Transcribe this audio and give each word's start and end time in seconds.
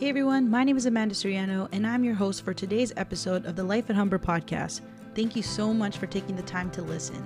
Hey 0.00 0.08
everyone, 0.08 0.48
my 0.48 0.64
name 0.64 0.78
is 0.78 0.86
Amanda 0.86 1.14
Soriano, 1.14 1.68
and 1.72 1.86
I'm 1.86 2.04
your 2.04 2.14
host 2.14 2.42
for 2.42 2.54
today's 2.54 2.90
episode 2.96 3.44
of 3.44 3.54
the 3.54 3.62
Life 3.62 3.90
at 3.90 3.96
Humber 3.96 4.18
podcast. 4.18 4.80
Thank 5.14 5.36
you 5.36 5.42
so 5.42 5.74
much 5.74 5.98
for 5.98 6.06
taking 6.06 6.36
the 6.36 6.42
time 6.42 6.70
to 6.70 6.80
listen. 6.80 7.22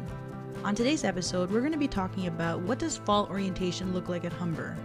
On 0.64 0.74
today's 0.74 1.04
episode, 1.04 1.52
we're 1.52 1.60
going 1.60 1.70
to 1.70 1.78
be 1.78 1.86
talking 1.86 2.26
about 2.26 2.62
what 2.62 2.80
does 2.80 2.96
fall 2.96 3.28
orientation 3.28 3.94
look 3.94 4.08
like 4.08 4.24
at 4.24 4.32
Humber. 4.32 4.76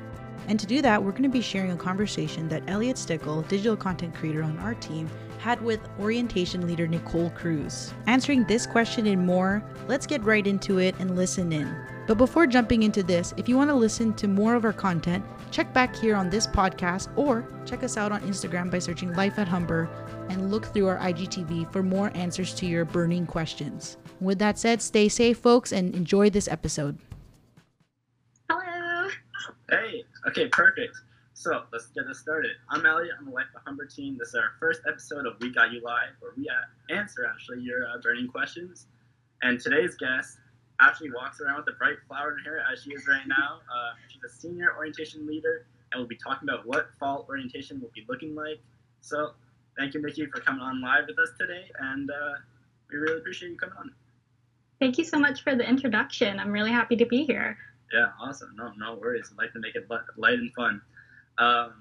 And 0.47 0.59
to 0.59 0.65
do 0.65 0.81
that, 0.81 1.03
we're 1.03 1.11
going 1.11 1.23
to 1.23 1.29
be 1.29 1.41
sharing 1.41 1.71
a 1.71 1.77
conversation 1.77 2.47
that 2.49 2.63
Elliot 2.67 2.97
Stickle, 2.97 3.43
digital 3.43 3.75
content 3.77 4.15
creator 4.15 4.43
on 4.43 4.57
our 4.59 4.73
team, 4.75 5.09
had 5.39 5.61
with 5.61 5.79
orientation 5.99 6.67
leader 6.67 6.87
Nicole 6.87 7.29
Cruz. 7.31 7.93
Answering 8.07 8.43
this 8.43 8.67
question 8.67 9.07
and 9.07 9.25
more, 9.25 9.63
let's 9.87 10.05
get 10.05 10.23
right 10.23 10.45
into 10.45 10.79
it 10.79 10.95
and 10.99 11.15
listen 11.15 11.53
in. 11.53 11.73
But 12.07 12.17
before 12.17 12.47
jumping 12.47 12.83
into 12.83 13.03
this, 13.03 13.33
if 13.37 13.47
you 13.47 13.55
want 13.55 13.69
to 13.69 13.75
listen 13.75 14.13
to 14.15 14.27
more 14.27 14.55
of 14.55 14.65
our 14.65 14.73
content, 14.73 15.23
check 15.51 15.71
back 15.73 15.95
here 15.95 16.15
on 16.15 16.29
this 16.29 16.47
podcast 16.47 17.07
or 17.15 17.47
check 17.65 17.83
us 17.83 17.97
out 17.97 18.11
on 18.11 18.21
Instagram 18.21 18.71
by 18.71 18.79
searching 18.79 19.13
Life 19.13 19.37
at 19.37 19.47
Humber 19.47 19.87
and 20.29 20.49
look 20.51 20.65
through 20.65 20.87
our 20.87 20.97
IGTV 20.97 21.71
for 21.71 21.83
more 21.83 22.11
answers 22.15 22.53
to 22.55 22.65
your 22.65 22.83
burning 22.83 23.27
questions. 23.27 23.97
With 24.19 24.39
that 24.39 24.57
said, 24.57 24.81
stay 24.81 25.07
safe, 25.07 25.37
folks, 25.37 25.71
and 25.71 25.93
enjoy 25.95 26.29
this 26.31 26.47
episode. 26.47 26.97
Hello. 28.49 29.09
Hey, 29.69 30.03
okay, 30.27 30.47
perfect. 30.47 30.97
So 31.33 31.63
let's 31.71 31.87
get 31.87 32.07
this 32.07 32.19
started. 32.19 32.51
I'm 32.69 32.85
Elliot 32.85 33.15
on 33.19 33.25
the 33.25 33.31
Life 33.31 33.45
at 33.55 33.61
Humber 33.65 33.85
team. 33.85 34.17
This 34.17 34.29
is 34.29 34.35
our 34.35 34.51
first 34.59 34.81
episode 34.87 35.25
of 35.25 35.33
We 35.39 35.53
Got 35.53 35.71
You 35.71 35.81
Live, 35.81 36.09
where 36.19 36.33
we 36.35 36.49
answer 36.93 37.25
actually 37.25 37.61
your 37.61 37.87
uh, 37.87 37.97
burning 38.01 38.27
questions. 38.27 38.87
And 39.41 39.59
today's 39.59 39.95
guest 39.95 40.37
actually 40.81 41.11
walks 41.11 41.39
around 41.39 41.57
with 41.57 41.73
a 41.73 41.77
bright 41.77 41.97
flower 42.07 42.37
in 42.37 42.43
her 42.43 42.57
hair 42.57 42.63
as 42.71 42.83
she 42.83 42.91
is 42.91 43.07
right 43.07 43.25
now. 43.27 43.59
Uh, 43.73 43.91
she's 44.09 44.23
a 44.23 44.29
senior 44.29 44.75
orientation 44.75 45.25
leader, 45.25 45.65
and 45.91 45.99
we'll 45.99 46.07
be 46.07 46.17
talking 46.17 46.49
about 46.49 46.65
what 46.65 46.89
fall 46.99 47.25
orientation 47.29 47.79
will 47.79 47.91
be 47.95 48.05
looking 48.09 48.35
like. 48.35 48.59
So, 49.01 49.31
thank 49.77 49.93
you, 49.93 50.01
Nikki, 50.01 50.25
for 50.25 50.41
coming 50.41 50.61
on 50.61 50.81
live 50.81 51.05
with 51.07 51.19
us 51.19 51.29
today, 51.39 51.71
and 51.79 52.09
uh, 52.09 52.33
we 52.91 52.97
really 52.97 53.19
appreciate 53.19 53.51
you 53.51 53.57
coming 53.57 53.75
on. 53.77 53.91
Thank 54.79 54.97
you 54.97 55.05
so 55.05 55.19
much 55.19 55.43
for 55.43 55.55
the 55.55 55.67
introduction. 55.67 56.39
I'm 56.39 56.51
really 56.51 56.71
happy 56.71 56.95
to 56.97 57.05
be 57.05 57.23
here. 57.23 57.57
Yeah, 57.91 58.07
awesome. 58.19 58.55
No, 58.55 58.71
no 58.77 58.95
worries. 58.95 59.29
I'd 59.31 59.37
like 59.37 59.53
to 59.53 59.59
make 59.59 59.75
it 59.75 59.87
light 60.17 60.39
and 60.39 60.53
fun. 60.53 60.81
Um, 61.37 61.73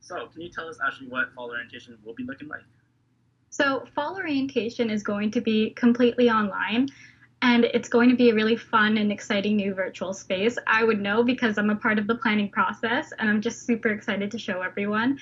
so, 0.00 0.28
can 0.28 0.42
you 0.42 0.50
tell 0.50 0.68
us 0.68 0.78
actually 0.84 1.08
what 1.08 1.32
fall 1.34 1.50
orientation 1.50 1.96
will 2.04 2.14
be 2.14 2.24
looking 2.24 2.48
like? 2.48 2.62
So, 3.50 3.86
fall 3.94 4.16
orientation 4.16 4.90
is 4.90 5.02
going 5.02 5.30
to 5.32 5.40
be 5.40 5.70
completely 5.70 6.30
online 6.30 6.88
and 7.42 7.64
it's 7.64 7.88
going 7.88 8.10
to 8.10 8.16
be 8.16 8.30
a 8.30 8.34
really 8.34 8.56
fun 8.56 8.98
and 8.98 9.10
exciting 9.10 9.56
new 9.56 9.74
virtual 9.74 10.12
space. 10.12 10.58
I 10.66 10.84
would 10.84 11.00
know 11.00 11.24
because 11.24 11.58
I'm 11.58 11.70
a 11.70 11.76
part 11.76 11.98
of 11.98 12.06
the 12.06 12.14
planning 12.14 12.50
process 12.50 13.12
and 13.18 13.28
I'm 13.28 13.40
just 13.40 13.66
super 13.66 13.88
excited 13.88 14.30
to 14.30 14.38
show 14.38 14.62
everyone. 14.62 15.18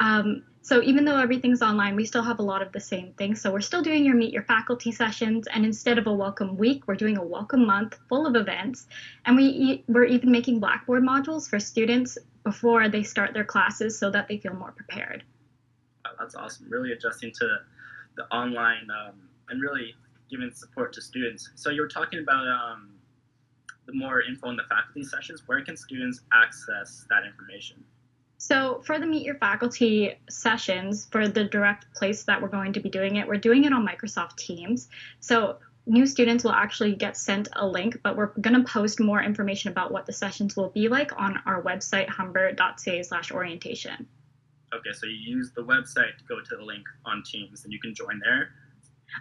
Um, 0.00 0.42
so 0.62 0.82
even 0.82 1.04
though 1.04 1.18
everything's 1.18 1.62
online, 1.62 1.96
we 1.96 2.04
still 2.04 2.22
have 2.22 2.38
a 2.38 2.42
lot 2.42 2.60
of 2.60 2.70
the 2.72 2.80
same 2.80 3.12
things. 3.14 3.40
So 3.40 3.50
we're 3.50 3.60
still 3.60 3.82
doing 3.82 4.04
your 4.04 4.14
meet 4.14 4.32
your 4.32 4.42
faculty 4.42 4.92
sessions, 4.92 5.46
and 5.46 5.64
instead 5.64 5.98
of 5.98 6.06
a 6.06 6.12
welcome 6.12 6.56
week, 6.56 6.86
we're 6.86 6.96
doing 6.96 7.16
a 7.16 7.24
welcome 7.24 7.66
month 7.66 7.96
full 8.08 8.26
of 8.26 8.36
events. 8.36 8.86
And 9.24 9.36
we 9.36 9.84
we're 9.88 10.04
even 10.04 10.30
making 10.30 10.60
Blackboard 10.60 11.02
modules 11.02 11.48
for 11.48 11.58
students 11.58 12.18
before 12.44 12.88
they 12.88 13.02
start 13.02 13.32
their 13.32 13.44
classes, 13.44 13.98
so 13.98 14.10
that 14.10 14.28
they 14.28 14.38
feel 14.38 14.54
more 14.54 14.72
prepared. 14.72 15.24
Oh, 16.06 16.10
that's 16.18 16.34
awesome. 16.34 16.66
Really 16.68 16.92
adjusting 16.92 17.32
to 17.40 17.58
the 18.16 18.24
online 18.34 18.86
um, 18.90 19.28
and 19.48 19.62
really 19.62 19.94
giving 20.30 20.50
support 20.52 20.92
to 20.92 21.02
students. 21.02 21.50
So 21.54 21.70
you 21.70 21.80
were 21.80 21.88
talking 21.88 22.20
about 22.20 22.46
um, 22.46 22.90
the 23.86 23.94
more 23.94 24.22
info 24.22 24.50
in 24.50 24.56
the 24.56 24.62
faculty 24.68 25.02
sessions. 25.04 25.42
Where 25.46 25.62
can 25.64 25.76
students 25.76 26.20
access 26.32 27.06
that 27.10 27.24
information? 27.26 27.82
So 28.40 28.80
for 28.86 28.98
the 28.98 29.04
Meet 29.04 29.26
Your 29.26 29.34
Faculty 29.34 30.14
sessions, 30.30 31.06
for 31.12 31.28
the 31.28 31.44
direct 31.44 31.94
place 31.94 32.22
that 32.22 32.40
we're 32.40 32.48
going 32.48 32.72
to 32.72 32.80
be 32.80 32.88
doing 32.88 33.16
it, 33.16 33.28
we're 33.28 33.36
doing 33.36 33.64
it 33.64 33.72
on 33.74 33.86
Microsoft 33.86 34.36
Teams. 34.36 34.88
So 35.20 35.58
new 35.84 36.06
students 36.06 36.42
will 36.42 36.52
actually 36.52 36.94
get 36.94 37.18
sent 37.18 37.48
a 37.52 37.66
link, 37.66 37.98
but 38.02 38.16
we're 38.16 38.32
going 38.40 38.54
to 38.54 38.64
post 38.64 38.98
more 38.98 39.22
information 39.22 39.70
about 39.70 39.92
what 39.92 40.06
the 40.06 40.14
sessions 40.14 40.56
will 40.56 40.70
be 40.70 40.88
like 40.88 41.12
on 41.20 41.38
our 41.44 41.62
website, 41.62 42.08
humber.ca 42.08 43.02
slash 43.02 43.30
orientation. 43.30 44.06
Okay, 44.74 44.92
so 44.94 45.04
you 45.04 45.36
use 45.36 45.52
the 45.54 45.62
website 45.62 46.16
to 46.16 46.24
go 46.26 46.40
to 46.40 46.56
the 46.56 46.64
link 46.64 46.86
on 47.04 47.22
Teams 47.22 47.64
and 47.64 47.72
you 47.74 47.78
can 47.78 47.94
join 47.94 48.22
there. 48.24 48.48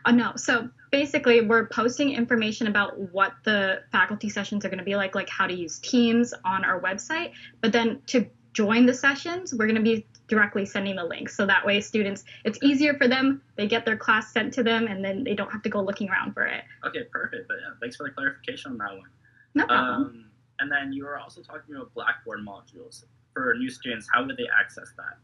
Uh, 0.06 0.12
no. 0.12 0.32
So 0.38 0.70
basically, 0.92 1.42
we're 1.42 1.68
posting 1.68 2.14
information 2.14 2.68
about 2.68 2.98
what 3.12 3.34
the 3.44 3.82
faculty 3.92 4.30
sessions 4.30 4.64
are 4.64 4.70
going 4.70 4.80
to 4.80 4.86
be 4.86 4.96
like, 4.96 5.14
like 5.14 5.28
how 5.28 5.46
to 5.46 5.54
use 5.54 5.80
Teams 5.80 6.34
on 6.46 6.64
our 6.64 6.80
website. 6.80 7.34
But 7.60 7.74
then 7.74 8.02
to 8.08 8.30
join 8.54 8.86
the 8.86 8.94
sessions, 8.94 9.54
we're 9.54 9.68
going 9.68 9.76
to 9.76 9.82
be 9.82 10.06
directly 10.28 10.66
sending 10.66 10.96
the 10.96 11.04
links. 11.04 11.36
So 11.36 11.46
that 11.46 11.66
way, 11.66 11.82
students, 11.82 12.24
it's 12.46 12.60
easier 12.62 12.94
for 12.96 13.08
them. 13.08 13.42
They 13.56 13.68
get 13.68 13.86
their 13.86 13.98
class 13.98 14.32
sent 14.32 14.54
to 14.56 14.64
them, 14.64 14.88
and 14.88 15.04
then 15.04 15.24
they 15.24 15.34
don't 15.34 15.52
have 15.52 15.62
to 15.64 15.70
go 15.70 15.82
looking 15.82 16.10
around 16.10 16.34
for 16.34 16.46
it. 16.46 16.64
Okay, 16.86 17.04
perfect. 17.12 17.48
But 17.48 17.58
yeah, 17.62 17.74
thanks 17.80 17.96
for 17.96 18.04
the 18.04 18.12
clarification 18.12 18.72
on 18.72 18.78
that 18.78 18.98
one. 18.98 19.10
No 19.56 19.66
problem. 19.66 20.02
Um, 20.04 20.26
and 20.60 20.72
then 20.72 20.94
you 20.94 21.06
were 21.06 21.18
also 21.18 21.42
talking 21.42 21.76
about 21.76 21.94
Blackboard 21.94 22.40
modules 22.46 23.06
for 23.34 23.54
new 23.58 23.70
students. 23.70 24.08
How 24.12 24.26
would 24.26 24.38
they 24.38 24.48
access 24.60 24.90
that? 24.98 25.18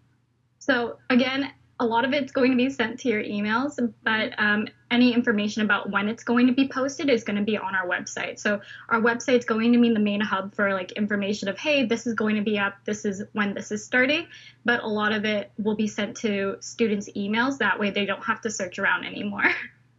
So 0.59 0.97
again, 1.09 1.51
a 1.79 1.85
lot 1.85 2.05
of 2.05 2.13
it's 2.13 2.31
going 2.31 2.51
to 2.51 2.57
be 2.57 2.69
sent 2.69 2.99
to 3.01 3.09
your 3.09 3.21
emails, 3.21 3.77
but 4.03 4.33
um, 4.37 4.67
any 4.91 5.13
information 5.13 5.61
about 5.61 5.89
when 5.89 6.07
it's 6.07 6.23
going 6.23 6.47
to 6.47 6.53
be 6.53 6.69
posted 6.69 7.09
is 7.09 7.23
going 7.23 7.35
to 7.35 7.43
be 7.43 7.57
on 7.57 7.75
our 7.75 7.85
website. 7.85 8.39
So 8.39 8.61
our 8.87 9.01
website's 9.01 9.43
going 9.43 9.73
to 9.73 9.81
be 9.81 9.93
the 9.93 9.99
main 9.99 10.21
hub 10.21 10.55
for 10.55 10.73
like 10.73 10.93
information 10.93 11.49
of, 11.49 11.57
hey, 11.57 11.85
this 11.85 12.07
is 12.07 12.13
going 12.13 12.37
to 12.37 12.41
be 12.41 12.57
up, 12.57 12.75
this 12.85 13.03
is 13.03 13.23
when 13.33 13.53
this 13.53 13.71
is 13.71 13.83
starting. 13.83 14.27
But 14.63 14.83
a 14.83 14.87
lot 14.87 15.11
of 15.11 15.25
it 15.25 15.51
will 15.57 15.75
be 15.75 15.87
sent 15.87 16.15
to 16.17 16.55
students' 16.61 17.09
emails. 17.15 17.57
That 17.57 17.77
way 17.77 17.89
they 17.89 18.05
don't 18.05 18.23
have 18.23 18.39
to 18.41 18.49
search 18.49 18.79
around 18.79 19.05
anymore. 19.05 19.43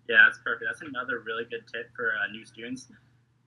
Yeah, 0.09 0.19
that's 0.25 0.39
perfect. 0.39 0.67
That's 0.71 0.89
another 0.89 1.19
really 1.27 1.43
good 1.51 1.65
tip 1.67 1.91
for 1.97 2.13
uh, 2.13 2.31
new 2.31 2.45
students. 2.45 2.87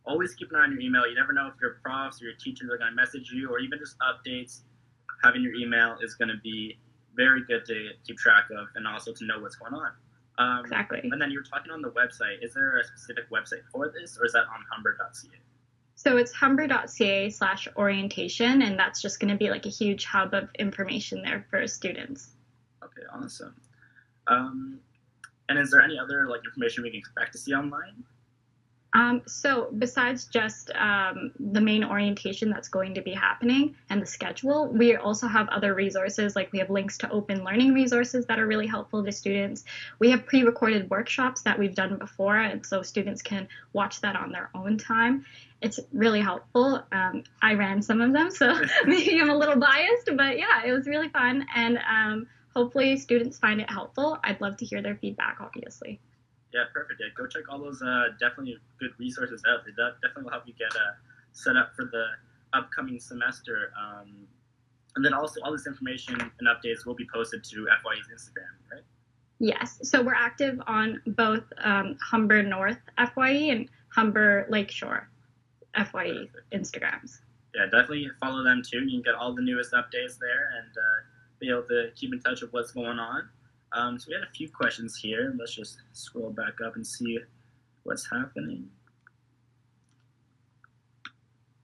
Always 0.06 0.35
keep 0.35 0.51
an 0.51 0.57
eye 0.57 0.63
on 0.63 0.73
your 0.73 0.81
email. 0.81 1.07
You 1.07 1.16
never 1.16 1.31
know 1.31 1.47
if 1.47 1.53
your 1.61 1.79
profs 1.81 2.22
or 2.22 2.25
your 2.25 2.34
teachers 2.34 2.69
are 2.69 2.78
going 2.78 2.90
to 2.90 2.96
message 2.97 3.31
you 3.31 3.50
or 3.50 3.59
even 3.59 3.79
just 3.79 3.96
updates. 4.00 4.59
Having 5.23 5.44
your 5.44 5.53
email 5.56 5.96
is 6.03 6.16
going 6.16 6.28
to 6.28 6.38
be 6.44 6.78
very 7.19 7.44
good 7.44 7.66
to 7.66 7.90
keep 8.07 8.18
track 8.18 8.46
of 8.57 8.68
and 8.75 8.88
also 8.88 9.12
to 9.12 9.25
know 9.25 9.40
what's 9.40 9.56
going 9.56 9.74
on. 9.74 9.91
Um, 10.38 10.63
exactly. 10.63 11.02
And 11.12 11.22
then 11.22 11.31
you 11.31 11.40
were 11.40 11.44
talking 11.44 11.69
on 11.69 11.81
the 11.81 11.90
website. 11.91 12.41
Is 12.41 12.53
there 12.53 12.80
a 12.80 12.84
specific 12.85 13.30
website 13.30 13.63
for 13.74 13.91
this, 13.94 14.18
or 14.18 14.25
is 14.25 14.31
that 14.31 14.44
on 14.44 14.63
humber.ca? 14.72 15.38
So 15.96 16.16
it's 16.16 16.31
humber.ca 16.31 17.29
slash 17.29 17.68
orientation, 17.75 18.62
and 18.62 18.79
that's 18.79 19.02
just 19.02 19.19
going 19.19 19.31
to 19.31 19.38
be 19.38 19.50
like 19.50 19.66
a 19.66 19.69
huge 19.69 20.06
hub 20.06 20.34
of 20.34 20.47
information 20.58 21.22
there 21.22 21.46
for 21.50 21.68
students. 21.68 22.29
Okay, 22.81 23.02
awesome. 23.13 23.53
Um, 24.28 24.79
and 25.50 25.59
is 25.59 25.72
there 25.72 25.81
any 25.81 26.00
other 26.00 26.29
like 26.29 26.40
information 26.46 26.84
we 26.84 26.91
can 26.91 27.00
expect 27.00 27.34
to 27.34 27.38
see 27.38 27.53
online? 27.53 28.06
Um, 28.94 29.22
so 29.27 29.69
besides 29.77 30.25
just 30.25 30.72
um, 30.72 31.31
the 31.39 31.61
main 31.61 31.83
orientation 31.83 32.50
that's 32.50 32.69
going 32.69 32.95
to 32.95 33.01
be 33.01 33.13
happening 33.13 33.75
and 33.89 34.01
the 34.01 34.05
schedule, 34.05 34.67
we 34.67 34.95
also 34.95 35.27
have 35.27 35.47
other 35.50 35.75
resources 35.75 36.35
like 36.35 36.51
we 36.51 36.59
have 36.59 36.72
links 36.72 36.97
to 36.99 37.11
open 37.11 37.44
learning 37.44 37.73
resources 37.73 38.25
that 38.25 38.39
are 38.39 38.47
really 38.47 38.66
helpful 38.66 39.03
to 39.03 39.11
students. 39.11 39.63
We 39.99 40.09
have 40.09 40.25
pre-recorded 40.25 40.89
workshops 40.89 41.41
that 41.44 41.59
we've 41.59 41.75
done 41.75 41.97
before, 41.97 42.38
and 42.38 42.66
so 42.66 42.81
students 42.81 43.22
can 43.22 43.47
watch 43.73 44.01
that 44.01 44.16
on 44.16 44.31
their 44.31 44.49
own 44.55 44.78
time. 44.79 45.23
It's 45.61 45.79
really 45.94 46.22
helpful. 46.22 46.83
Um, 46.91 47.23
I 47.44 47.53
ran 47.53 47.83
some 47.83 48.01
of 48.01 48.11
them, 48.11 48.31
so 48.31 48.59
maybe 48.85 49.19
I'm 49.22 49.29
a 49.29 49.38
little 49.38 49.57
biased, 49.57 50.09
but 50.16 50.39
yeah, 50.39 50.63
it 50.66 50.72
was 50.72 50.88
really 50.88 51.09
fun, 51.09 51.45
and 51.55 51.78
um, 51.78 52.28
hopefully 52.55 52.97
students 52.97 53.38
find 53.38 53.61
it 53.61 53.69
helpful. 53.69 54.17
I'd 54.23 54.41
love 54.41 54.57
to 54.57 54.66
hear 54.66 54.81
their 54.81 54.95
feedback, 54.95 55.38
obviously. 55.41 55.99
Yeah, 56.53 56.63
perfect. 56.73 56.99
Yeah, 56.99 57.07
go 57.15 57.27
check 57.27 57.43
all 57.49 57.59
those 57.59 57.81
uh, 57.81 58.07
definitely 58.19 58.57
good 58.79 58.91
resources 58.97 59.43
out. 59.47 59.65
They 59.65 59.71
definitely 59.71 60.23
will 60.23 60.31
help 60.31 60.47
you 60.47 60.53
get 60.57 60.75
uh, 60.75 60.93
set 61.33 61.55
up 61.55 61.75
for 61.75 61.85
the 61.85 62.05
upcoming 62.53 62.99
semester. 62.99 63.72
Um, 63.79 64.28
and 64.96 65.05
then 65.05 65.13
also 65.13 65.40
all 65.43 65.51
this 65.51 65.67
information 65.67 66.19
and 66.19 66.47
updates 66.47 66.85
will 66.85 66.96
be 66.96 67.07
posted 67.13 67.43
to 67.43 67.67
FYE's 67.84 68.07
Instagram, 68.13 68.72
right? 68.72 68.84
Yes. 69.40 69.79
So 69.84 70.01
we're 70.01 70.16
active 70.16 70.59
on 70.67 71.01
both 71.07 71.43
um, 71.63 71.97
Humber 72.01 72.43
North 72.43 72.79
FYE 72.97 73.52
and 73.52 73.69
Humber 73.90 74.45
Lakeshore 74.49 75.07
FYE 75.75 75.84
perfect. 75.84 76.52
Instagrams. 76.52 77.19
Yeah, 77.55 77.66
definitely 77.66 78.09
follow 78.19 78.43
them 78.43 78.61
too. 78.66 78.79
You 78.79 79.02
can 79.02 79.02
get 79.02 79.16
all 79.16 79.34
the 79.34 79.41
newest 79.41 79.73
updates 79.73 80.17
there 80.19 80.49
and 80.57 80.72
uh, 80.78 80.99
be 81.40 81.49
able 81.49 81.63
to 81.63 81.91
keep 81.95 82.13
in 82.13 82.19
touch 82.19 82.41
with 82.41 82.52
what's 82.53 82.72
going 82.72 82.99
on. 82.99 83.29
Um, 83.73 83.99
so 83.99 84.07
we 84.09 84.16
had 84.16 84.23
a 84.23 84.31
few 84.31 84.49
questions 84.49 84.97
here. 84.97 85.33
Let's 85.37 85.53
just 85.53 85.77
scroll 85.93 86.31
back 86.31 86.61
up 86.66 86.75
and 86.75 86.85
see 86.85 87.19
what's 87.83 88.09
happening. 88.09 88.67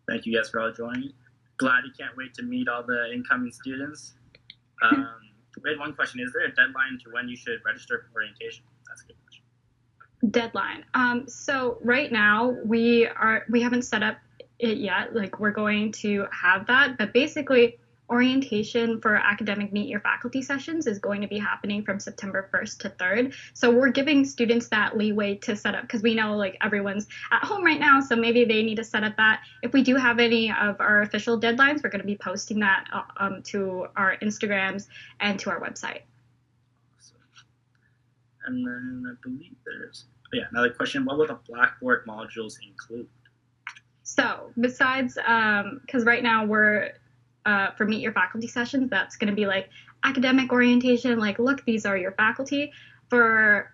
Thank 0.07 0.25
you 0.25 0.35
guys 0.35 0.49
for 0.49 0.61
all 0.61 0.71
joining. 0.71 1.13
Glad 1.57 1.83
you 1.85 1.91
can't 1.97 2.15
wait 2.15 2.33
to 2.35 2.43
meet 2.43 2.67
all 2.67 2.83
the 2.83 3.11
incoming 3.13 3.51
students. 3.51 4.13
Um, 4.83 5.07
we 5.63 5.69
had 5.69 5.79
one 5.79 5.93
question. 5.93 6.19
Is 6.19 6.33
there 6.33 6.45
a 6.45 6.49
deadline 6.49 6.99
to 7.05 7.11
when 7.11 7.29
you 7.29 7.37
should 7.37 7.59
register 7.65 8.05
for 8.11 8.19
orientation? 8.19 8.65
That's 8.87 9.03
a 9.03 9.07
good 9.07 9.15
question. 9.23 9.43
Deadline. 10.31 10.85
Um, 10.93 11.29
so 11.29 11.77
right 11.81 12.11
now 12.11 12.57
we 12.65 13.07
are 13.07 13.45
we 13.49 13.61
haven't 13.61 13.83
set 13.83 14.03
up 14.03 14.17
it 14.59 14.77
yet. 14.77 15.15
Like 15.15 15.39
we're 15.39 15.51
going 15.51 15.91
to 15.93 16.25
have 16.31 16.67
that, 16.67 16.97
but 16.97 17.13
basically 17.13 17.77
orientation 18.09 19.01
for 19.01 19.15
academic 19.15 19.73
meet 19.73 19.87
your 19.87 19.99
faculty 19.99 20.41
sessions 20.41 20.85
is 20.85 20.99
going 20.99 21.21
to 21.21 21.27
be 21.27 21.39
happening 21.39 21.83
from 21.83 21.99
September 21.99 22.49
1st 22.53 22.77
to 22.79 22.89
3rd. 22.91 23.33
So 23.53 23.71
we're 23.71 23.89
giving 23.89 24.25
students 24.25 24.67
that 24.69 24.95
leeway 24.95 25.35
to 25.37 25.55
set 25.55 25.75
up 25.75 25.81
because 25.83 26.03
we 26.03 26.13
know 26.13 26.35
like 26.35 26.57
everyone's 26.61 27.07
at 27.31 27.43
home 27.43 27.63
right 27.63 27.79
now, 27.79 27.99
so 27.99 28.15
maybe 28.15 28.45
they 28.45 28.61
need 28.61 28.75
to 28.75 28.83
set 28.83 29.03
up 29.03 29.17
that. 29.17 29.41
If 29.63 29.73
we 29.73 29.81
do 29.81 29.95
have 29.95 30.19
any 30.19 30.51
of 30.51 30.79
our 30.79 31.01
official 31.01 31.39
deadlines, 31.39 31.83
we're 31.83 31.89
going 31.89 32.01
to 32.01 32.07
be 32.07 32.17
posting 32.17 32.59
that 32.59 32.85
uh, 32.93 33.01
um, 33.17 33.43
to 33.43 33.87
our 33.95 34.17
Instagrams 34.21 34.87
and 35.19 35.39
to 35.39 35.49
our 35.49 35.59
website. 35.59 36.01
And 38.45 38.65
then 38.65 39.03
I 39.09 39.27
believe 39.27 39.55
there's 39.65 40.05
oh, 40.27 40.37
yeah 40.37 40.43
another 40.51 40.69
question. 40.69 41.03
What 41.05 41.17
will 41.17 41.25
the 41.25 41.39
Blackboard 41.47 42.05
modules 42.05 42.57
include? 42.67 43.07
So 44.03 44.51
besides, 44.59 45.15
because 45.15 46.01
um, 46.01 46.05
right 46.05 46.21
now 46.21 46.45
we're 46.45 46.91
uh, 47.45 47.71
for 47.71 47.85
meet 47.85 48.01
your 48.01 48.11
faculty 48.11 48.47
sessions, 48.47 48.89
that's 48.89 49.15
going 49.17 49.29
to 49.29 49.35
be 49.35 49.45
like 49.45 49.69
academic 50.03 50.51
orientation. 50.51 51.19
Like, 51.19 51.39
look, 51.39 51.63
these 51.65 51.85
are 51.85 51.97
your 51.97 52.11
faculty. 52.11 52.71
For 53.09 53.71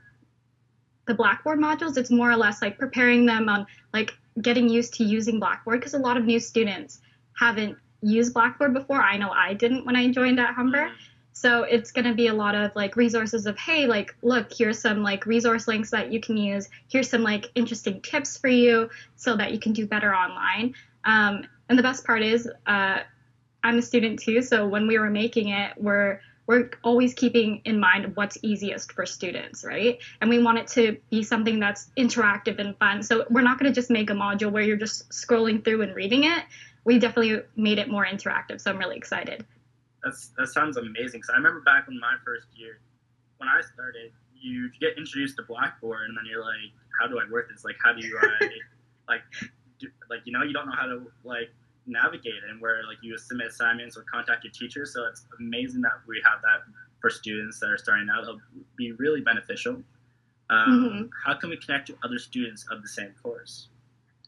the 1.07 1.13
Blackboard 1.13 1.59
modules, 1.59 1.97
it's 1.97 2.11
more 2.11 2.29
or 2.29 2.35
less 2.35 2.61
like 2.61 2.77
preparing 2.77 3.25
them 3.25 3.49
on 3.49 3.65
like 3.93 4.11
getting 4.41 4.69
used 4.69 4.93
to 4.95 5.03
using 5.03 5.39
Blackboard 5.39 5.79
because 5.79 5.93
a 5.93 5.99
lot 5.99 6.17
of 6.17 6.25
new 6.25 6.39
students 6.39 7.01
haven't 7.39 7.77
used 8.01 8.33
Blackboard 8.33 8.73
before. 8.73 9.01
I 9.01 9.17
know 9.17 9.31
I 9.31 9.53
didn't 9.53 9.85
when 9.85 9.95
I 9.95 10.11
joined 10.11 10.39
at 10.39 10.53
Humber. 10.53 10.87
Mm-hmm. 10.87 10.95
So 11.33 11.63
it's 11.63 11.91
going 11.91 12.05
to 12.05 12.13
be 12.13 12.27
a 12.27 12.33
lot 12.33 12.55
of 12.55 12.71
like 12.75 12.95
resources 12.95 13.45
of, 13.45 13.57
hey, 13.57 13.87
like, 13.87 14.15
look, 14.21 14.51
here's 14.53 14.79
some 14.79 15.01
like 15.01 15.25
resource 15.25 15.67
links 15.67 15.89
that 15.91 16.11
you 16.11 16.19
can 16.19 16.37
use. 16.37 16.69
Here's 16.89 17.09
some 17.09 17.23
like 17.23 17.49
interesting 17.55 18.01
tips 18.01 18.37
for 18.37 18.49
you 18.49 18.89
so 19.15 19.35
that 19.37 19.51
you 19.51 19.59
can 19.59 19.71
do 19.71 19.87
better 19.87 20.13
online. 20.13 20.75
Um, 21.05 21.47
and 21.69 21.79
the 21.79 21.83
best 21.83 22.05
part 22.05 22.21
is, 22.21 22.49
uh, 22.67 22.99
I'm 23.63 23.77
a 23.77 23.81
student 23.81 24.19
too. 24.19 24.41
So 24.41 24.67
when 24.67 24.87
we 24.87 24.97
were 24.97 25.09
making 25.09 25.49
it, 25.49 25.73
we're 25.77 26.19
we're 26.47 26.71
always 26.83 27.13
keeping 27.13 27.61
in 27.65 27.79
mind 27.79 28.15
what's 28.15 28.37
easiest 28.41 28.91
for 28.91 29.05
students, 29.05 29.63
right? 29.63 29.99
And 30.19 30.29
we 30.29 30.41
want 30.41 30.57
it 30.57 30.67
to 30.69 30.97
be 31.09 31.23
something 31.23 31.59
that's 31.59 31.89
interactive 31.95 32.59
and 32.59 32.75
fun. 32.77 33.03
So 33.03 33.25
we're 33.29 33.41
not 33.41 33.59
going 33.59 33.71
to 33.71 33.75
just 33.79 33.89
make 33.89 34.09
a 34.09 34.13
module 34.13 34.51
where 34.51 34.63
you're 34.63 34.75
just 34.75 35.09
scrolling 35.11 35.63
through 35.63 35.83
and 35.83 35.95
reading 35.95 36.25
it. 36.25 36.43
We 36.83 36.99
definitely 36.99 37.43
made 37.55 37.77
it 37.77 37.89
more 37.89 38.05
interactive. 38.05 38.59
So 38.59 38.71
I'm 38.71 38.79
really 38.79 38.97
excited 38.97 39.45
that's 40.03 40.29
that 40.37 40.47
sounds 40.47 40.77
amazing. 40.77 41.19
Because 41.19 41.29
I 41.29 41.37
remember 41.37 41.61
back 41.61 41.87
in 41.87 41.99
my 41.99 42.15
first 42.25 42.47
year, 42.55 42.79
when 43.37 43.49
I 43.49 43.61
started, 43.61 44.11
you 44.39 44.69
get 44.79 44.97
introduced 44.97 45.37
to 45.37 45.43
Blackboard, 45.43 46.09
and 46.09 46.17
then 46.17 46.25
you're 46.29 46.41
like, 46.41 46.73
how 46.99 47.07
do 47.07 47.19
I 47.19 47.29
work 47.31 47.49
this? 47.49 47.63
Like, 47.63 47.77
how 47.83 47.93
do 47.93 48.05
you 48.05 48.17
I 48.21 48.49
like 49.07 49.21
do, 49.79 49.87
like 50.09 50.21
you 50.25 50.33
know 50.33 50.43
you 50.43 50.53
don't 50.53 50.65
know 50.65 50.75
how 50.75 50.87
to 50.87 51.11
like 51.23 51.49
navigate 51.87 52.43
and 52.49 52.61
where 52.61 52.83
like 52.87 52.97
you 53.01 53.17
submit 53.17 53.47
assignments 53.47 53.97
or 53.97 54.03
contact 54.11 54.43
your 54.43 54.51
teacher. 54.51 54.85
So 54.85 55.05
it's 55.05 55.25
amazing 55.39 55.81
that 55.81 55.93
we 56.07 56.21
have 56.23 56.41
that 56.41 56.63
for 56.99 57.09
students 57.09 57.59
that 57.59 57.69
are 57.69 57.77
starting 57.77 58.07
out. 58.09 58.23
It'll 58.23 58.41
be 58.75 58.91
really 58.93 59.21
beneficial. 59.21 59.81
Um, 60.49 60.67
mm-hmm. 60.69 61.05
How 61.25 61.37
can 61.37 61.49
we 61.49 61.57
connect 61.57 61.87
to 61.87 61.97
other 62.03 62.19
students 62.19 62.65
of 62.71 62.81
the 62.81 62.87
same 62.87 63.13
course? 63.21 63.69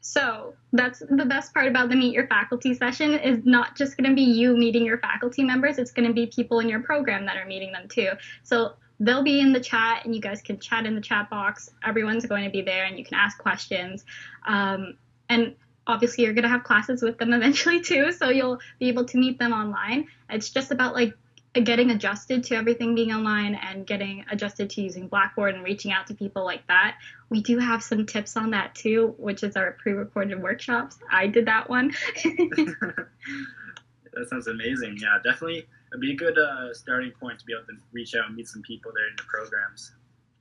So 0.06 0.54
that's 0.74 1.00
the 1.00 1.26
best 1.26 1.54
part 1.54 1.68
about 1.68 1.90
the 1.90 1.96
Meet 1.96 2.14
Your 2.14 2.28
Faculty 2.28 2.74
session 2.74 3.14
is 3.14 3.46
not 3.46 3.78
just 3.78 3.96
going 3.96 4.10
to 4.10 4.16
be 4.16 4.24
you 4.24 4.58
meeting 4.58 4.86
your 4.86 4.98
faculty 4.98 5.44
members, 5.44 5.78
it's 5.78 5.92
going 5.92 6.08
to 6.08 6.14
be 6.14 6.26
people 6.28 6.60
in 6.60 6.68
your 6.68 6.82
program 6.82 7.26
that 7.26 7.38
are 7.38 7.46
meeting 7.46 7.72
them 7.72 7.88
too. 7.88 8.10
So 8.44 8.74
they'll 9.00 9.24
be 9.24 9.40
in 9.40 9.54
the 9.54 9.62
chat 9.62 10.04
and 10.04 10.14
you 10.14 10.20
guys 10.20 10.42
can 10.42 10.60
chat 10.60 10.86
in 10.86 10.96
the 10.96 11.02
chat 11.02 11.30
box. 11.30 11.70
Everyone's 11.86 12.26
going 12.26 12.44
to 12.44 12.50
be 12.50 12.62
there 12.62 12.84
and 12.84 12.98
you 12.98 13.06
can 13.06 13.16
ask 13.16 13.38
questions. 13.38 14.04
Um, 14.46 14.98
and 15.30 15.56
obviously 15.88 16.24
you're 16.24 16.34
going 16.34 16.44
to 16.44 16.50
have 16.50 16.64
classes 16.64 17.02
with 17.02 17.18
them 17.18 17.34
eventually 17.40 17.82
too, 17.82 18.12
so 18.12 18.30
you'll 18.30 18.60
be 18.80 18.88
able 18.88 19.06
to 19.06 19.18
meet 19.18 19.40
them 19.40 19.54
online. 19.54 20.08
It's 20.30 20.50
just 20.50 20.72
about 20.72 20.94
like 20.94 21.14
getting 21.62 21.92
adjusted 21.92 22.44
to 22.44 22.56
everything 22.56 22.96
being 22.96 23.12
online 23.12 23.54
and 23.56 23.86
getting 23.86 24.26
adjusted 24.32 24.72
to 24.72 24.82
using 24.82 25.08
Blackboard 25.08 25.54
and 25.54 25.64
reaching 25.64 25.92
out 25.92 26.08
to 26.08 26.16
people 26.16 26.44
like 26.44 26.66
that. 26.68 26.98
We 27.30 27.42
do 27.42 27.60
have 27.60 27.84
some 27.84 28.08
tips 28.08 28.36
on 28.36 28.50
that 28.52 28.74
too, 28.74 29.14
which 29.18 29.44
is 29.44 29.56
our 29.56 29.74
pre-recorded 29.74 30.42
workshops. 30.42 30.98
I 31.12 31.28
did 31.28 31.46
that 31.46 31.70
one. 31.70 31.94
that 32.24 33.08
sounds 34.30 34.48
amazing. 34.48 34.98
Yeah, 35.00 35.20
definitely. 35.24 35.68
It'd 35.92 36.02
be 36.02 36.14
a 36.14 36.16
good 36.16 36.40
uh, 36.40 36.74
starting 36.74 37.12
point 37.12 37.38
to 37.40 37.46
be 37.46 37.54
able 37.54 37.68
to 37.68 37.74
reach 37.92 38.16
out 38.16 38.26
and 38.26 38.36
meet 38.36 38.48
some 38.48 38.64
people 38.64 38.92
there 38.96 39.08
in 39.08 39.16
the 39.16 39.24
programs. 39.24 39.92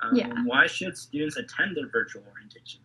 Um, 0.01 0.17
yeah. 0.17 0.33
Why 0.47 0.67
should 0.67 0.97
students 0.97 1.37
attend 1.37 1.77
their 1.77 1.89
virtual 1.89 2.23
orientation? 2.33 2.81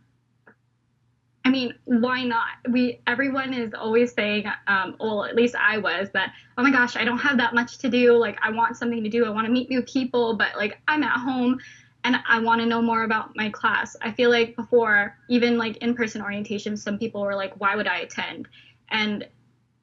I 1.47 1.49
mean, 1.49 1.75
why 1.85 2.25
not? 2.25 2.49
We 2.69 2.99
everyone 3.07 3.53
is 3.53 3.73
always 3.73 4.11
saying, 4.11 4.51
um, 4.67 4.97
well, 4.99 5.23
at 5.23 5.33
least 5.33 5.55
I 5.55 5.77
was 5.77 6.09
that. 6.11 6.33
Oh 6.57 6.61
my 6.61 6.71
gosh, 6.71 6.97
I 6.97 7.05
don't 7.05 7.19
have 7.19 7.37
that 7.37 7.55
much 7.55 7.77
to 7.77 7.89
do. 7.89 8.17
Like, 8.17 8.37
I 8.43 8.51
want 8.51 8.75
something 8.75 9.01
to 9.01 9.09
do. 9.09 9.25
I 9.25 9.29
want 9.29 9.47
to 9.47 9.53
meet 9.53 9.69
new 9.69 9.81
people, 9.81 10.35
but 10.35 10.57
like 10.57 10.77
I'm 10.89 11.03
at 11.03 11.17
home, 11.17 11.59
and 12.03 12.17
I 12.27 12.41
want 12.41 12.59
to 12.59 12.67
know 12.67 12.81
more 12.81 13.03
about 13.03 13.33
my 13.37 13.49
class. 13.49 13.95
I 14.01 14.11
feel 14.11 14.29
like 14.29 14.57
before, 14.57 15.15
even 15.29 15.57
like 15.57 15.77
in-person 15.77 16.21
orientation, 16.21 16.75
some 16.75 16.97
people 16.97 17.21
were 17.21 17.35
like, 17.35 17.53
why 17.61 17.77
would 17.77 17.87
I 17.87 17.99
attend? 17.99 18.49
And 18.89 19.25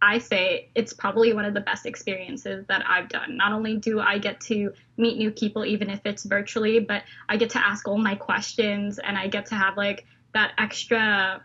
I 0.03 0.19
say 0.19 0.69
it's 0.75 0.93
probably 0.93 1.33
one 1.33 1.47
of 1.47 1.55
the 1.55 1.61
best 1.61 1.87
experiences 1.87 2.67
that 2.67 2.85
I've 2.87 3.09
done. 3.09 3.39
Not 3.39 3.53
only 3.53 3.79
do 3.79 4.01
I 4.01 4.19
get 4.19 4.39
to 4.43 4.75
meet 4.99 5.17
new 5.17 5.31
people, 5.31 5.65
even 5.65 5.89
if 5.89 6.01
it's 6.05 6.25
virtually, 6.25 6.79
but 6.81 7.05
I 7.27 7.39
get 7.39 7.49
to 7.51 7.67
ask 7.67 7.89
all 7.89 7.97
my 7.97 8.17
questions 8.17 8.99
and 8.99 9.17
I 9.17 9.29
get 9.29 9.47
to 9.47 9.55
have 9.55 9.79
like 9.79 10.05
that 10.35 10.53
extra 10.59 11.43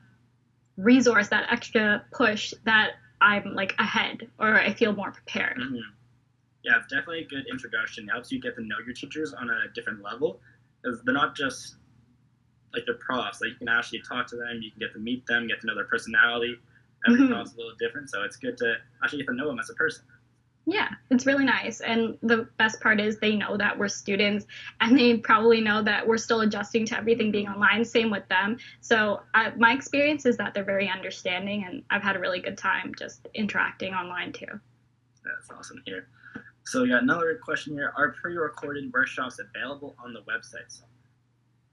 resource, 0.80 1.28
that 1.30 1.52
extra 1.52 2.04
push 2.12 2.54
that 2.66 2.92
I'm 3.22 3.54
like 3.54 3.76
ahead 3.80 4.28
or 4.40 4.60
I 4.60 4.74
feel 4.74 4.94
more 4.94 5.12
prepared. 5.12 5.58
Mm-hmm. 5.58 5.76
Yeah, 6.64 6.78
it's 6.78 6.88
definitely 6.88 7.22
a 7.22 7.28
good 7.28 7.46
introduction. 7.52 8.08
It 8.08 8.12
helps 8.12 8.32
you 8.32 8.42
get 8.42 8.56
to 8.56 8.62
know 8.62 8.76
your 8.86 8.94
teachers 8.94 9.34
on 9.34 9.50
a 9.50 9.74
different 9.74 10.04
level 10.04 10.40
because 10.82 11.02
they're 11.04 11.14
not 11.14 11.36
just 11.36 11.76
like 12.74 12.84
they're 12.86 12.96
profs. 12.96 13.42
Like 13.42 13.52
you 13.52 13.56
can 13.58 13.70
actually 13.70 14.02
talk 14.02 14.28
to 14.28 14.36
them, 14.36 14.60
you 14.62 14.72
can 14.72 14.80
get 14.80 14.94
to 14.94 15.00
meet 15.00 15.26
them, 15.26 15.48
get 15.48 15.62
to 15.62 15.68
know 15.68 15.76
their 15.76 15.86
personality. 15.86 16.56
Every 17.08 17.22
mm-hmm. 17.22 17.32
prof's 17.32 17.54
a 17.54 17.58
little 17.58 17.76
different, 17.80 18.10
so 18.10 18.24
it's 18.24 18.36
good 18.36 18.58
to 18.58 18.76
actually 19.04 19.20
get 19.20 19.28
to 19.28 19.34
know 19.34 19.48
them 19.48 19.60
as 19.60 19.70
a 19.70 19.74
person. 19.74 20.04
Yeah, 20.72 20.90
it's 21.10 21.26
really 21.26 21.46
nice. 21.46 21.82
And 21.82 22.16
the 22.22 22.48
best 22.58 22.80
part 22.80 23.00
is 23.00 23.18
they 23.18 23.36
know 23.36 23.58
that 23.58 23.76
we're 23.76 23.88
students 23.88 24.46
and 24.80 24.98
they 24.98 25.18
probably 25.18 25.62
know 25.62 25.82
that 25.82 26.06
we're 26.06 26.20
still 26.20 26.42
adjusting 26.42 26.86
to 26.88 26.98
everything 26.98 27.32
being 27.32 27.48
online. 27.48 27.84
Same 27.84 28.12
with 28.12 28.28
them. 28.30 28.58
So, 28.80 29.22
I, 29.34 29.50
my 29.58 29.74
experience 29.74 30.28
is 30.28 30.38
that 30.38 30.54
they're 30.54 30.64
very 30.64 30.88
understanding 30.88 31.66
and 31.68 31.82
I've 31.90 32.04
had 32.04 32.16
a 32.16 32.20
really 32.20 32.40
good 32.40 32.56
time 32.56 32.94
just 32.96 33.28
interacting 33.34 33.96
online 33.96 34.32
too. 34.32 34.46
That's 35.26 35.50
awesome 35.50 35.82
here. 35.86 36.08
So, 36.66 36.84
we 36.84 36.90
got 36.90 37.02
another 37.02 37.40
question 37.44 37.74
here 37.74 37.92
Are 37.98 38.12
pre 38.22 38.36
recorded 38.38 38.94
workshops 38.94 39.40
available 39.40 39.96
on 39.98 40.14
the 40.14 40.22
website? 40.22 40.82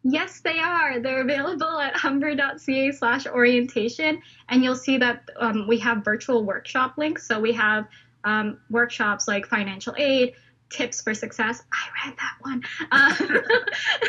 Yes, 0.09 0.41
they 0.41 0.61
are. 0.61 1.01
They're 1.01 1.23
available 1.23 1.81
at 1.81 1.97
humber.ca 1.97 2.93
slash 2.93 3.27
orientation. 3.27 4.23
And 4.49 4.63
you'll 4.63 4.77
see 4.77 4.99
that 4.99 5.29
um, 5.41 5.67
we 5.67 5.79
have 5.81 6.05
virtual 6.05 6.45
workshop 6.45 6.95
links. 6.97 7.27
So 7.27 7.41
we 7.41 7.53
have 7.55 7.89
um, 8.27 8.59
workshops 8.69 9.27
like 9.27 9.47
financial 9.47 9.95
aid, 9.97 10.35
tips 10.69 11.01
for 11.01 11.15
success. 11.15 11.63
I 11.73 12.09
read 12.09 12.17
that 12.19 12.37
one. 12.41 12.63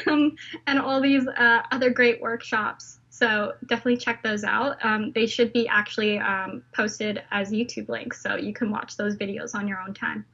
Um, 0.07 0.36
and 0.67 0.79
all 0.79 1.01
these 1.01 1.27
uh, 1.27 1.63
other 1.71 1.89
great 1.89 2.21
workshops. 2.21 3.00
So 3.09 3.53
definitely 3.67 3.97
check 3.97 4.24
those 4.24 4.45
out. 4.45 4.77
Um, 4.86 5.12
they 5.13 5.25
should 5.25 5.51
be 5.51 5.67
actually 5.67 6.17
um, 6.19 6.63
posted 6.74 7.24
as 7.31 7.51
YouTube 7.51 7.89
links, 7.89 8.21
so 8.21 8.36
you 8.38 8.53
can 8.53 8.71
watch 8.71 8.95
those 8.95 9.17
videos 9.17 9.53
on 9.53 9.67
your 9.67 9.79
own 9.81 9.93
time. 9.93 10.25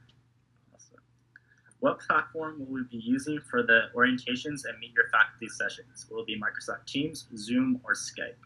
What 1.80 1.98
platform 1.98 2.60
will 2.60 2.66
we 2.66 2.82
be 2.90 2.98
using 2.98 3.40
for 3.50 3.62
the 3.64 3.88
orientations 3.96 4.62
and 4.64 4.78
meet 4.80 4.92
your 4.94 5.08
faculty 5.10 5.48
sessions? 5.48 6.06
Will 6.10 6.20
it 6.20 6.26
be 6.26 6.40
Microsoft 6.40 6.86
Teams, 6.86 7.26
Zoom, 7.36 7.80
or 7.84 7.94
Skype? 7.94 8.36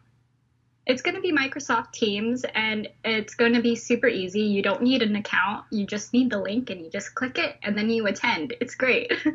It's 0.89 1.03
going 1.03 1.13
to 1.13 1.21
be 1.21 1.31
Microsoft 1.31 1.91
Teams 1.91 2.43
and 2.55 2.87
it's 3.05 3.35
going 3.35 3.53
to 3.53 3.61
be 3.61 3.75
super 3.75 4.07
easy. 4.07 4.41
You 4.41 4.63
don't 4.63 4.81
need 4.81 5.03
an 5.03 5.15
account. 5.15 5.65
You 5.71 5.85
just 5.85 6.13
need 6.13 6.31
the 6.31 6.39
link 6.39 6.71
and 6.71 6.81
you 6.81 6.89
just 6.89 7.13
click 7.13 7.37
it 7.37 7.57
and 7.61 7.77
then 7.77 7.91
you 7.91 8.07
attend. 8.07 8.55
It's 8.59 8.73
great. 8.73 9.11
yeah, 9.23 9.31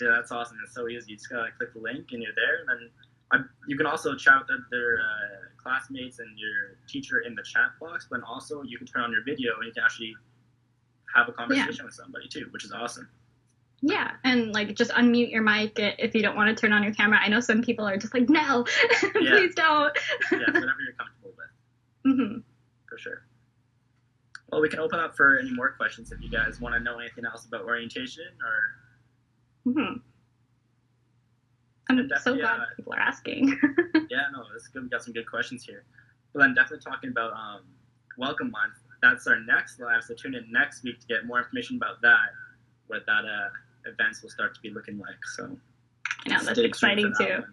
that's 0.00 0.30
awesome. 0.30 0.58
It's 0.62 0.74
so 0.74 0.86
easy. 0.86 1.12
You 1.12 1.16
just 1.16 1.30
gotta 1.30 1.50
click 1.56 1.72
the 1.72 1.80
link 1.80 2.08
and 2.12 2.22
you're 2.22 2.34
there. 2.36 2.60
And 2.60 2.68
then 2.68 2.90
um, 3.32 3.48
you 3.66 3.78
can 3.78 3.86
also 3.86 4.14
chat 4.14 4.42
with 4.50 4.60
their 4.70 4.98
uh, 4.98 5.62
classmates 5.62 6.18
and 6.18 6.38
your 6.38 6.76
teacher 6.86 7.20
in 7.20 7.34
the 7.34 7.42
chat 7.42 7.70
box, 7.80 8.06
but 8.10 8.20
also 8.22 8.62
you 8.62 8.76
can 8.76 8.86
turn 8.86 9.00
on 9.00 9.12
your 9.12 9.24
video 9.24 9.54
and 9.56 9.68
you 9.68 9.72
can 9.72 9.82
actually 9.82 10.14
have 11.14 11.26
a 11.26 11.32
conversation 11.32 11.74
yeah. 11.78 11.84
with 11.86 11.94
somebody 11.94 12.28
too, 12.28 12.48
which 12.50 12.66
is 12.66 12.72
awesome. 12.72 13.08
Yeah, 13.82 14.12
and 14.24 14.52
like 14.52 14.74
just 14.74 14.90
unmute 14.92 15.30
your 15.30 15.42
mic 15.42 15.72
if 15.76 16.14
you 16.14 16.22
don't 16.22 16.34
want 16.34 16.56
to 16.56 16.60
turn 16.60 16.72
on 16.72 16.82
your 16.82 16.94
camera. 16.94 17.18
I 17.22 17.28
know 17.28 17.40
some 17.40 17.62
people 17.62 17.86
are 17.86 17.96
just 17.96 18.14
like, 18.14 18.28
no, 18.28 18.64
please 19.12 19.54
don't. 19.54 19.96
yeah, 20.32 20.38
whatever 20.38 20.80
you're 20.84 20.94
comfortable 20.98 21.32
with. 21.36 22.12
Mm-hmm. 22.12 22.38
For 22.88 22.98
sure. 22.98 23.26
Well, 24.50 24.60
we 24.60 24.68
can 24.68 24.78
open 24.78 24.98
up 24.98 25.16
for 25.16 25.38
any 25.38 25.52
more 25.52 25.72
questions 25.72 26.12
if 26.12 26.20
you 26.22 26.30
guys 26.30 26.60
want 26.60 26.74
to 26.74 26.80
know 26.80 26.98
anything 26.98 27.24
else 27.24 27.44
about 27.46 27.62
orientation 27.62 28.24
or. 28.44 29.72
Mm-hmm. 29.72 29.98
I'm 31.88 32.10
so 32.20 32.34
glad 32.34 32.60
uh, 32.60 32.64
people 32.76 32.94
are 32.94 33.00
asking. 33.00 33.48
yeah, 34.10 34.26
no, 34.32 34.42
it's 34.56 34.68
good. 34.68 34.84
We 34.84 34.88
got 34.88 35.04
some 35.04 35.12
good 35.12 35.28
questions 35.28 35.64
here. 35.64 35.84
But 36.32 36.40
then 36.40 36.54
definitely 36.54 36.82
talking 36.82 37.10
about 37.10 37.32
um, 37.32 37.62
welcome 38.18 38.50
month 38.50 38.72
that's 39.02 39.26
our 39.26 39.40
next 39.40 39.80
live. 39.80 40.02
So 40.02 40.14
tune 40.14 40.34
in 40.34 40.50
next 40.50 40.82
week 40.82 41.00
to 41.00 41.06
get 41.06 41.26
more 41.26 41.38
information 41.38 41.76
about 41.76 42.00
that, 42.02 42.30
what 42.86 43.04
that 43.06 43.24
uh, 43.24 43.48
events 43.86 44.22
will 44.22 44.30
start 44.30 44.54
to 44.54 44.60
be 44.60 44.70
looking 44.70 44.98
like. 44.98 45.16
So 45.36 45.56
I 46.26 46.28
know 46.30 46.42
that's 46.44 46.58
exciting 46.58 47.12
too. 47.18 47.44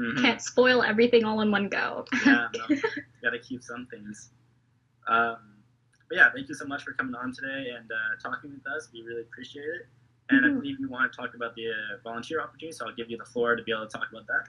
Mm-hmm. 0.00 0.22
Can't 0.24 0.40
spoil 0.40 0.82
everything 0.82 1.24
all 1.24 1.40
in 1.42 1.50
one 1.50 1.68
go. 1.68 2.06
yeah, 2.24 2.48
no, 2.54 2.76
gotta 3.22 3.38
keep 3.38 3.62
some 3.62 3.86
things. 3.90 4.30
Um, 5.06 5.36
but 6.08 6.16
yeah, 6.16 6.30
thank 6.34 6.48
you 6.48 6.54
so 6.54 6.64
much 6.64 6.82
for 6.82 6.92
coming 6.92 7.14
on 7.14 7.32
today 7.32 7.70
and 7.76 7.90
uh, 7.90 8.20
talking 8.22 8.50
with 8.52 8.66
us. 8.74 8.88
We 8.92 9.02
really 9.02 9.22
appreciate 9.22 9.64
it. 9.64 9.86
And 10.30 10.44
Mhm. 10.44 10.50
I 10.50 10.54
believe 10.54 10.80
you 10.80 10.88
want 10.88 11.12
to 11.12 11.16
talk 11.16 11.34
about 11.34 11.54
the 11.54 11.68
uh, 11.68 11.98
volunteer 12.02 12.40
opportunity, 12.40 12.72
so 12.72 12.86
I'll 12.86 12.94
give 12.94 13.10
you 13.10 13.18
the 13.18 13.24
floor 13.24 13.54
to 13.56 13.62
be 13.62 13.72
able 13.72 13.86
to 13.86 13.98
talk 13.98 14.08
about 14.10 14.26
that. 14.28 14.46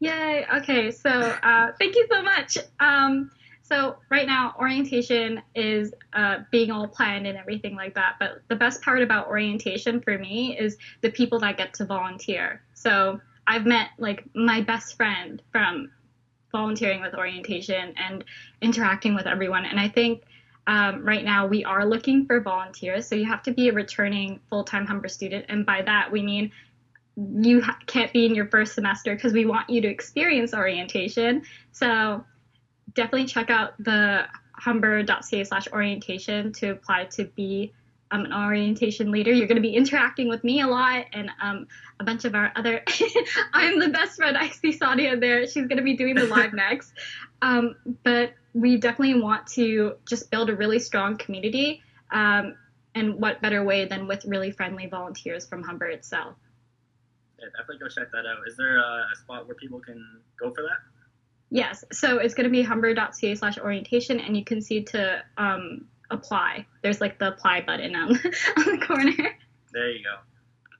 Yay. 0.00 0.46
Okay. 0.58 0.90
So 0.92 1.10
uh, 1.10 1.72
thank 1.78 1.96
you 1.96 2.06
so 2.10 2.22
much. 2.22 2.58
Um, 2.78 3.30
so 3.68 3.96
right 4.08 4.26
now, 4.26 4.54
orientation 4.58 5.42
is 5.54 5.92
uh, 6.14 6.38
being 6.50 6.70
all 6.70 6.88
planned 6.88 7.26
and 7.26 7.36
everything 7.36 7.76
like 7.76 7.94
that. 7.96 8.14
But 8.18 8.40
the 8.48 8.56
best 8.56 8.80
part 8.80 9.02
about 9.02 9.28
orientation 9.28 10.00
for 10.00 10.16
me 10.16 10.58
is 10.58 10.78
the 11.02 11.10
people 11.10 11.38
that 11.40 11.58
get 11.58 11.74
to 11.74 11.84
volunteer. 11.84 12.62
So 12.72 13.20
I've 13.46 13.66
met 13.66 13.90
like 13.98 14.24
my 14.34 14.62
best 14.62 14.96
friend 14.96 15.42
from 15.52 15.90
volunteering 16.50 17.02
with 17.02 17.14
orientation 17.14 17.92
and 17.98 18.24
interacting 18.62 19.14
with 19.14 19.26
everyone. 19.26 19.66
And 19.66 19.78
I 19.78 19.88
think 19.88 20.22
um, 20.66 21.04
right 21.04 21.24
now 21.24 21.46
we 21.46 21.62
are 21.62 21.84
looking 21.84 22.24
for 22.24 22.40
volunteers. 22.40 23.06
So 23.06 23.16
you 23.16 23.26
have 23.26 23.42
to 23.42 23.52
be 23.52 23.68
a 23.68 23.72
returning 23.74 24.40
full-time 24.48 24.86
Humber 24.86 25.08
student, 25.08 25.44
and 25.50 25.66
by 25.66 25.82
that 25.82 26.10
we 26.10 26.22
mean 26.22 26.52
you 27.16 27.60
ha- 27.60 27.78
can't 27.86 28.12
be 28.14 28.24
in 28.24 28.34
your 28.34 28.46
first 28.46 28.74
semester 28.74 29.14
because 29.14 29.32
we 29.32 29.44
want 29.44 29.68
you 29.68 29.82
to 29.82 29.88
experience 29.88 30.54
orientation. 30.54 31.42
So 31.72 32.24
definitely 32.94 33.26
check 33.26 33.50
out 33.50 33.72
the 33.82 34.26
humber.ca 34.54 35.44
slash 35.44 35.68
orientation 35.72 36.52
to 36.52 36.70
apply 36.70 37.04
to 37.04 37.24
be 37.24 37.72
um, 38.10 38.24
an 38.24 38.32
orientation 38.32 39.10
leader. 39.10 39.32
You're 39.32 39.46
going 39.46 39.56
to 39.56 39.62
be 39.62 39.74
interacting 39.74 40.28
with 40.28 40.42
me 40.44 40.60
a 40.60 40.66
lot 40.66 41.06
and 41.12 41.30
um, 41.40 41.66
a 42.00 42.04
bunch 42.04 42.24
of 42.24 42.34
our 42.34 42.52
other. 42.56 42.82
I'm 43.52 43.78
the 43.78 43.88
best 43.88 44.16
friend. 44.16 44.36
I 44.36 44.48
see 44.48 44.76
Sadia 44.76 45.20
there. 45.20 45.46
She's 45.46 45.66
going 45.66 45.76
to 45.76 45.82
be 45.82 45.94
doing 45.94 46.14
the 46.14 46.26
live 46.26 46.52
next. 46.54 46.92
Um, 47.42 47.76
but 48.04 48.32
we 48.54 48.78
definitely 48.78 49.20
want 49.20 49.46
to 49.48 49.94
just 50.06 50.30
build 50.30 50.50
a 50.50 50.56
really 50.56 50.78
strong 50.78 51.16
community. 51.16 51.82
Um, 52.10 52.56
and 52.94 53.20
what 53.20 53.40
better 53.42 53.62
way 53.62 53.84
than 53.84 54.08
with 54.08 54.24
really 54.24 54.50
friendly 54.50 54.86
volunteers 54.86 55.46
from 55.46 55.62
Humber 55.62 55.86
itself? 55.86 56.34
Yeah, 57.38 57.46
definitely 57.56 57.78
go 57.78 57.88
check 57.88 58.10
that 58.10 58.26
out. 58.26 58.38
Is 58.48 58.56
there 58.56 58.78
a, 58.78 59.06
a 59.12 59.16
spot 59.16 59.46
where 59.46 59.54
people 59.54 59.78
can 59.78 60.20
go 60.40 60.52
for 60.52 60.62
that? 60.62 60.78
Yes, 61.50 61.84
so 61.92 62.18
it's 62.18 62.34
going 62.34 62.44
to 62.44 62.50
be 62.50 62.62
humber.ca 62.62 63.34
slash 63.34 63.58
orientation, 63.58 64.20
and 64.20 64.36
you 64.36 64.44
can 64.44 64.60
see 64.60 64.82
to 64.84 65.22
um, 65.38 65.86
apply. 66.10 66.66
There's 66.82 67.00
like 67.00 67.18
the 67.18 67.28
apply 67.28 67.62
button 67.62 67.96
on, 67.96 68.10
on 68.56 68.78
the 68.78 68.84
corner. 68.86 69.36
There 69.72 69.90
you 69.90 70.04
go. 70.04 70.16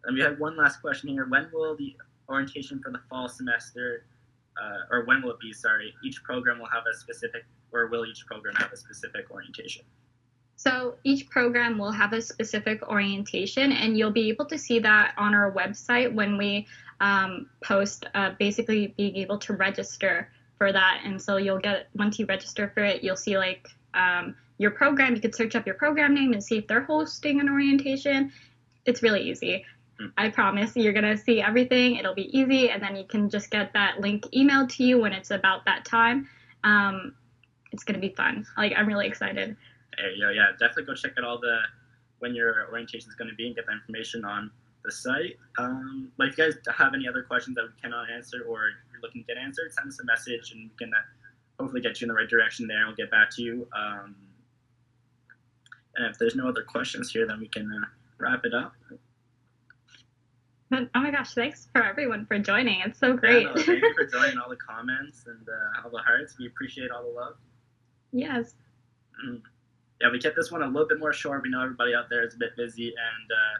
And 0.04 0.16
we 0.16 0.22
have 0.22 0.38
one 0.38 0.56
last 0.56 0.80
question 0.80 1.08
here. 1.08 1.26
When 1.26 1.48
will 1.52 1.76
the 1.76 1.96
orientation 2.28 2.80
for 2.82 2.92
the 2.92 3.00
fall 3.08 3.28
semester, 3.28 4.04
uh, 4.60 4.94
or 4.94 5.04
when 5.06 5.22
will 5.22 5.32
it 5.32 5.40
be? 5.40 5.52
Sorry, 5.52 5.94
each 6.04 6.22
program 6.22 6.58
will 6.58 6.66
have 6.66 6.84
a 6.90 6.96
specific, 6.96 7.44
or 7.72 7.86
will 7.86 8.04
each 8.04 8.26
program 8.26 8.54
have 8.56 8.72
a 8.72 8.76
specific 8.76 9.30
orientation? 9.30 9.84
So 10.56 10.96
each 11.04 11.30
program 11.30 11.78
will 11.78 11.92
have 11.92 12.12
a 12.12 12.20
specific 12.20 12.82
orientation, 12.88 13.72
and 13.72 13.96
you'll 13.96 14.10
be 14.10 14.28
able 14.28 14.44
to 14.46 14.58
see 14.58 14.80
that 14.80 15.14
on 15.16 15.34
our 15.34 15.52
website 15.52 16.12
when 16.12 16.36
we 16.36 16.66
um, 17.00 17.48
post 17.62 18.06
uh, 18.14 18.32
basically 18.38 18.94
being 18.96 19.16
able 19.16 19.38
to 19.38 19.52
register 19.52 20.30
for 20.58 20.72
that. 20.72 21.02
And 21.04 21.20
so 21.20 21.36
you'll 21.36 21.58
get, 21.58 21.88
once 21.94 22.18
you 22.18 22.26
register 22.26 22.70
for 22.74 22.84
it, 22.84 23.02
you'll 23.02 23.16
see 23.16 23.38
like 23.38 23.68
um, 23.94 24.34
your 24.58 24.72
program. 24.72 25.14
You 25.14 25.20
could 25.20 25.34
search 25.34 25.54
up 25.54 25.64
your 25.64 25.76
program 25.76 26.14
name 26.14 26.32
and 26.32 26.42
see 26.42 26.58
if 26.58 26.66
they're 26.66 26.84
hosting 26.84 27.40
an 27.40 27.48
orientation. 27.48 28.32
It's 28.84 29.02
really 29.02 29.22
easy. 29.22 29.64
Hmm. 29.98 30.06
I 30.16 30.28
promise 30.28 30.76
you're 30.76 30.92
going 30.92 31.04
to 31.04 31.16
see 31.16 31.40
everything. 31.40 31.96
It'll 31.96 32.14
be 32.14 32.36
easy, 32.36 32.70
and 32.70 32.82
then 32.82 32.96
you 32.96 33.04
can 33.04 33.30
just 33.30 33.50
get 33.50 33.72
that 33.72 34.00
link 34.00 34.26
emailed 34.34 34.70
to 34.76 34.84
you 34.84 35.00
when 35.00 35.12
it's 35.12 35.30
about 35.30 35.64
that 35.64 35.84
time. 35.84 36.28
Um, 36.64 37.14
it's 37.72 37.84
going 37.84 38.00
to 38.00 38.00
be 38.00 38.14
fun. 38.14 38.46
Like, 38.56 38.72
I'm 38.76 38.86
really 38.86 39.06
excited. 39.06 39.56
You. 40.16 40.30
Yeah, 40.30 40.52
definitely 40.52 40.84
go 40.84 40.94
check 40.94 41.12
out 41.18 41.24
all 41.24 41.38
the 41.38 41.58
when 42.20 42.34
your 42.34 42.68
orientation 42.70 43.08
is 43.08 43.14
going 43.14 43.30
to 43.30 43.36
be 43.36 43.46
and 43.46 43.56
get 43.56 43.66
the 43.66 43.72
information 43.72 44.24
on 44.24 44.50
the 44.88 44.92
site. 44.92 45.36
Um, 45.58 46.10
but 46.16 46.28
if 46.28 46.38
you 46.38 46.44
guys 46.44 46.54
have 46.76 46.94
any 46.94 47.06
other 47.06 47.22
questions 47.22 47.54
that 47.56 47.64
we 47.64 47.80
cannot 47.80 48.10
answer 48.10 48.38
or 48.48 48.70
you're 48.90 49.02
looking 49.02 49.22
to 49.22 49.26
get 49.34 49.36
answered, 49.40 49.72
send 49.72 49.88
us 49.88 49.98
a 50.00 50.04
message 50.04 50.52
and 50.52 50.70
we 50.70 50.76
can 50.78 50.92
uh, 50.94 50.98
hopefully 51.60 51.82
get 51.82 52.00
you 52.00 52.06
in 52.06 52.08
the 52.08 52.14
right 52.14 52.28
direction 52.28 52.66
there 52.66 52.86
we'll 52.86 52.96
get 52.96 53.10
back 53.10 53.28
to 53.36 53.42
you. 53.42 53.66
Um, 53.76 54.16
and 55.96 56.06
if 56.06 56.18
there's 56.18 56.34
no 56.36 56.48
other 56.48 56.62
questions 56.62 57.10
here, 57.10 57.26
then 57.26 57.38
we 57.40 57.48
can 57.48 57.70
uh, 57.70 57.86
wrap 58.18 58.40
it 58.44 58.54
up. 58.54 58.72
Oh 60.70 60.86
my 60.94 61.10
gosh, 61.10 61.32
thanks 61.32 61.66
for 61.72 61.82
everyone 61.82 62.26
for 62.26 62.38
joining. 62.38 62.80
It's 62.82 62.98
so 62.98 63.08
Yeah, 63.08 63.14
great. 63.16 63.44
no, 63.46 63.54
thank 63.54 63.66
you 63.82 63.94
for 63.94 64.04
joining 64.18 64.38
all 64.38 64.50
the 64.50 64.56
comments 64.56 65.24
and 65.26 65.48
uh, 65.48 65.82
all 65.84 65.90
the 65.90 65.98
hearts. 66.02 66.36
We 66.38 66.46
appreciate 66.46 66.90
all 66.90 67.02
the 67.04 67.08
love. 67.18 67.34
yes. 68.12 68.54
Mm. 69.26 69.40
Yeah, 70.00 70.10
we 70.12 70.20
kept 70.20 70.36
this 70.36 70.52
one 70.52 70.62
a 70.62 70.66
little 70.66 70.86
bit 70.86 71.00
more 71.00 71.12
short. 71.12 71.42
We 71.42 71.48
know 71.50 71.60
everybody 71.60 71.92
out 71.92 72.08
there 72.08 72.24
is 72.24 72.34
a 72.34 72.36
bit 72.36 72.54
busy, 72.56 72.86
and 72.88 73.30
uh, 73.32 73.58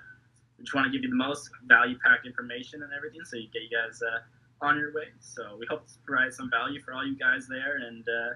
we 0.59 0.65
just 0.65 0.75
want 0.75 0.87
to 0.87 0.91
give 0.93 1.03
you 1.03 1.11
the 1.11 1.17
most 1.17 1.51
value-packed 1.67 2.27
information 2.27 2.83
and 2.83 2.93
everything, 2.93 3.21
so 3.25 3.37
you 3.37 3.49
get 3.53 3.63
you 3.63 3.71
guys 3.71 4.01
uh, 4.03 4.67
on 4.67 4.77
your 4.79 4.93
way. 4.93 5.09
So 5.21 5.57
we 5.59 5.67
hope 5.71 5.87
to 5.87 5.93
provide 6.05 6.33
some 6.33 6.51
value 6.51 6.81
for 6.81 6.93
all 6.93 7.07
you 7.07 7.17
guys 7.17 7.47
there, 7.49 7.77
and 7.77 8.05
uh, 8.09 8.35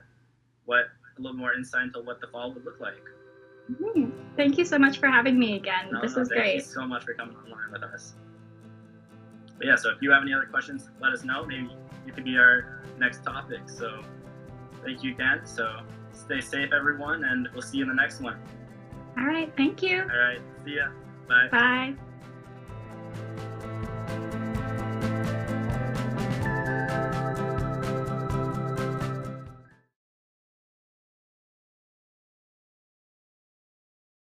what 0.67 0.87
a 1.19 1.21
little 1.21 1.37
more 1.37 1.53
insight 1.55 1.85
into 1.85 2.01
what 2.01 2.21
the 2.21 2.29
fall 2.29 2.53
would 2.55 2.65
look 2.65 2.81
like. 2.81 2.95
Mhm. 3.71 4.13
Thank 4.37 4.59
you 4.59 4.65
so 4.65 4.79
much 4.79 4.99
for 4.99 5.09
having 5.09 5.39
me 5.39 5.57
again. 5.57 5.91
No, 5.93 6.01
this 6.01 6.17
no, 6.17 6.23
is 6.23 6.29
thank 6.29 6.41
great. 6.41 6.55
you 6.57 6.61
so 6.61 6.87
much 6.87 7.05
for 7.05 7.15
coming 7.15 7.37
online 7.37 7.71
with 7.73 7.83
us. 7.83 8.15
But 9.59 9.67
yeah, 9.67 9.77
so 9.77 9.91
if 9.91 10.01
you 10.01 10.11
have 10.11 10.23
any 10.23 10.33
other 10.33 10.47
questions, 10.47 10.89
let 11.01 11.13
us 11.13 11.25
know. 11.25 11.45
Maybe 11.45 11.71
you 12.07 12.13
could 12.13 12.25
be 12.25 12.37
our 12.39 12.83
next 12.99 13.23
topic. 13.25 13.61
So 13.69 14.03
thank 14.85 15.03
you 15.05 15.13
again. 15.13 15.45
So 15.45 15.81
stay 16.13 16.41
safe, 16.41 16.73
everyone, 16.73 17.25
and 17.25 17.49
we'll 17.53 17.63
see 17.63 17.79
you 17.79 17.85
in 17.85 17.89
the 17.89 17.95
next 17.95 18.21
one. 18.21 18.37
All 19.19 19.27
right. 19.27 19.53
Thank 19.57 19.83
you. 19.83 20.03
All 20.03 20.19
right, 20.19 20.41
see 20.65 20.77
ya. 20.77 20.89
Bye. 21.29 21.49
Bye. 21.51 22.12